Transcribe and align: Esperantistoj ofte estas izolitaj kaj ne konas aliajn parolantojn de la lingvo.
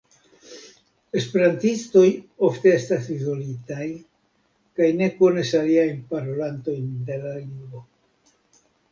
Esperantistoj 1.19 2.05
ofte 2.47 2.71
estas 2.77 3.09
izolitaj 3.15 3.85
kaj 4.79 4.87
ne 5.01 5.09
konas 5.19 5.51
aliajn 5.59 5.99
parolantojn 6.15 6.89
de 7.11 7.19
la 7.27 7.35
lingvo. 7.37 7.83